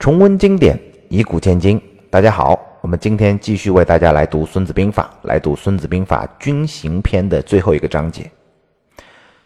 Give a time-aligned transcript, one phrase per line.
[0.00, 0.80] 重温经典，
[1.10, 1.78] 以古鉴今。
[2.08, 8.28] 大家好，我们今天继续为大家来读《孙子兵法》，来读《孙子兵法》军行篇的最后一个章节。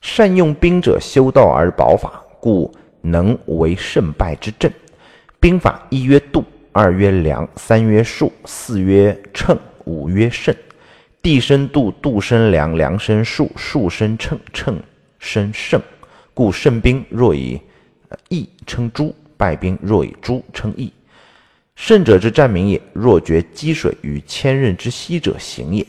[0.00, 2.68] 善用兵者，修道而保法，故
[3.00, 4.68] 能为胜败之正。
[5.38, 10.52] 兵法一曰度，二曰量，三曰数，四曰称，五曰胜。
[11.22, 14.82] 地生度，度生量，量生数，数生称，称
[15.20, 15.80] 生胜。
[16.34, 17.60] 故胜兵若以
[18.30, 19.14] 义称诸。
[19.40, 20.92] 败兵若以诛称义，
[21.74, 22.78] 胜者之战名也。
[22.92, 25.86] 若决积水于千仞之溪者，行也。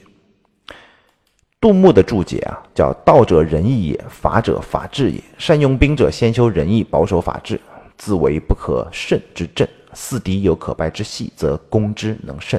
[1.59, 5.21] 杜牧的注解啊，叫“道者仁义也，法者法治也。
[5.37, 7.59] 善用兵者，先修仁义，保守法治，
[7.97, 9.67] 自为不可胜之阵。
[9.93, 12.57] 四敌有可败之隙，则攻之能胜。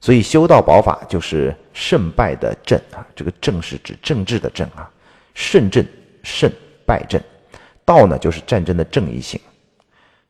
[0.00, 3.06] 所以修道保法就是胜败的阵啊。
[3.14, 4.90] 这个阵是指政治的阵啊，
[5.32, 5.86] 胜阵
[6.24, 6.50] 胜
[6.84, 7.22] 败阵。
[7.84, 9.40] 道呢，就是战争的正义性。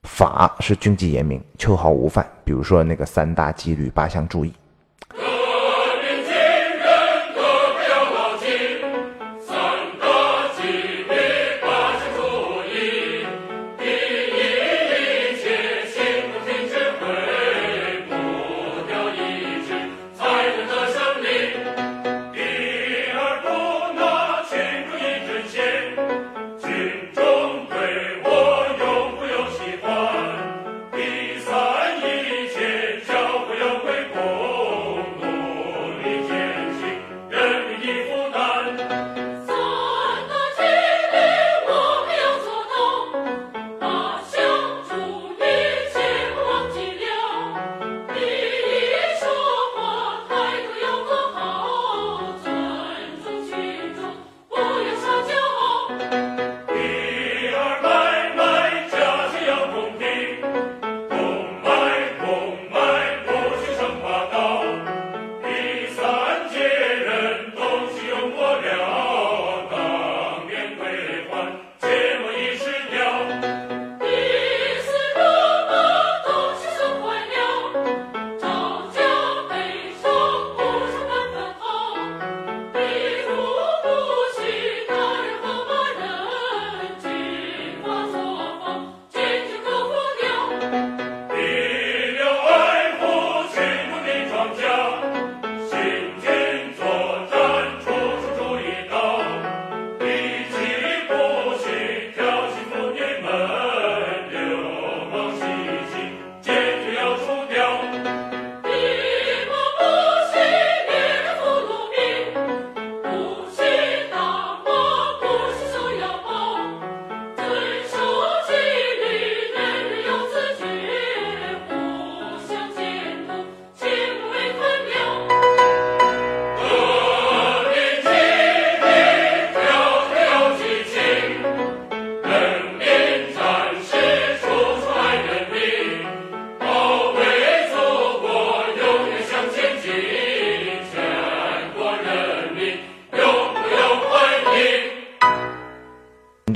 [0.09, 2.27] 法是军纪严明，秋毫无犯。
[2.43, 4.53] 比如说那个三大纪律八项注意。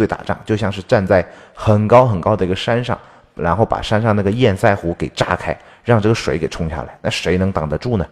[0.03, 1.25] 队打仗就像是站在
[1.55, 2.99] 很高很高的一个山上，
[3.35, 6.99] 然后把山上那个堰塞湖给炸开，让这个水给冲下来。
[7.01, 8.07] 那谁能挡得住呢？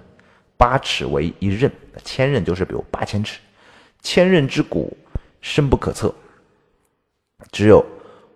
[0.57, 1.71] 八尺为一仞，
[2.05, 3.41] 千仞就是比如八千尺，
[4.03, 4.97] 千仞之谷
[5.41, 6.15] 深不可测，
[7.51, 7.85] 只有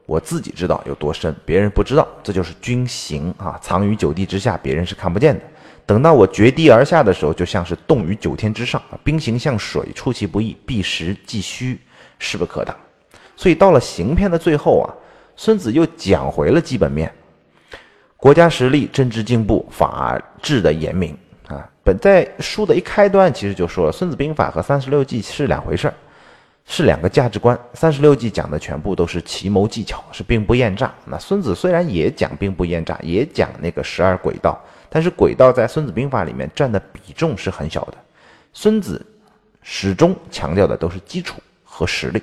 [0.07, 2.09] 我自己知道有多深，别人不知道。
[2.23, 5.41] 这就是军行啊，藏于九地之下，别人是看不见的。
[5.87, 8.83] 等到我绝地而下的时候，就像是动于九天之上。
[9.05, 11.79] 兵行像水，出其不意，避实击虚，
[12.19, 12.75] 势不可挡。
[13.37, 14.87] 所以到了行骗的最后啊，
[15.37, 17.13] 孙子又讲回了基本面：
[18.17, 21.17] 国家实力、政治进步、法治的严明
[21.49, 21.69] 啊。
[21.83, 25.95] 本在书的一开端，其实就说了，《孙子兵法》和《三十六计》是两回事儿，
[26.65, 27.55] 是两个价值观。
[27.75, 30.95] 《三十六计》讲的全部都是奇谋技巧，是兵不厌诈。
[31.05, 37.95] 那孙子虽然也讲兵不厌诈，也讲那个十二轨道，但是轨道在《孙子兵法》里面占的比重是很小的。
[38.55, 39.05] 孙子
[39.61, 42.23] 始终强调的都是基础和实力。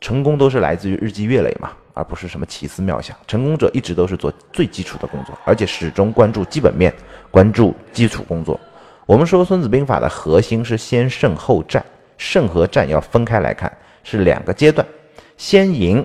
[0.00, 3.16] 成功都是来自于日积月累嘛，而不是什么奇思妙想。
[3.26, 6.92] 成功者一直都是做最基础的工作，而且始终关注基本面，
[7.30, 8.58] 关注基础工作。
[9.06, 11.84] 我们说《孙子兵法》的核心是先胜后战，
[12.16, 13.74] 胜和战要分开来看，
[14.04, 14.86] 是两个阶段。
[15.36, 16.04] 先赢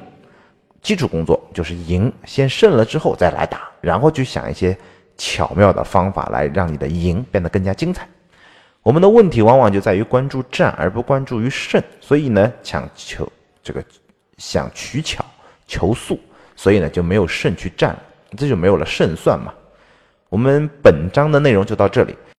[0.81, 4.75] 基础工作就是赢，先胜了之后再来打，然后去想一些
[5.17, 8.07] 巧妙的方法来让你的赢变得更加精彩。
[8.81, 13.31] 我们的问题往往就在于关注战而不关注于胜，所以呢，强求。
[13.63, 13.83] 这个
[14.37, 15.25] 想取巧
[15.65, 16.19] 求速，
[16.55, 17.97] 所以呢就没有胜去战，
[18.37, 19.53] 这就没有了胜算嘛。
[20.29, 22.15] 我们本章的内容就到这里。